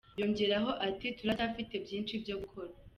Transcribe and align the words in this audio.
Yongeyeho 0.19 0.71
ati 0.87 1.07
“Turacyafite 1.17 1.73
byinshi 1.85 2.13
byo 2.23 2.35
gukora. 2.41 2.71